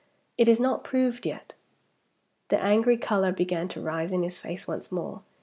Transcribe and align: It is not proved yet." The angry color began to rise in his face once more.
It 0.35 0.47
is 0.47 0.59
not 0.59 0.83
proved 0.83 1.27
yet." 1.27 1.53
The 2.47 2.59
angry 2.59 2.97
color 2.97 3.31
began 3.31 3.67
to 3.67 3.81
rise 3.81 4.11
in 4.11 4.23
his 4.23 4.39
face 4.39 4.67
once 4.67 4.91
more. 4.91 5.21